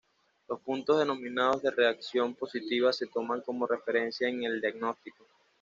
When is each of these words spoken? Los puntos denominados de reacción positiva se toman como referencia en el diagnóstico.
Los 0.49 0.59
puntos 0.61 0.97
denominados 0.97 1.61
de 1.61 1.69
reacción 1.69 2.33
positiva 2.33 2.91
se 2.91 3.05
toman 3.05 3.41
como 3.41 3.67
referencia 3.67 4.27
en 4.27 4.41
el 4.43 4.59
diagnóstico. 4.59 5.27